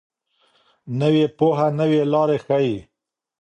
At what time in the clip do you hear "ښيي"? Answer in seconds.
2.45-2.77